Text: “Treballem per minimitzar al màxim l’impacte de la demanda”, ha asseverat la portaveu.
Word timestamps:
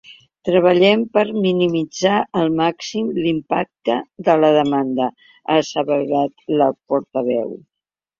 “Treballem 0.47 1.01
per 1.17 1.23
minimitzar 1.41 2.15
al 2.39 2.49
màxim 2.59 3.11
l’impacte 3.17 3.97
de 4.29 4.35
la 4.45 4.49
demanda”, 4.55 5.07
ha 5.45 5.59
asseverat 5.65 6.43
la 6.63 6.71
portaveu. 6.95 7.53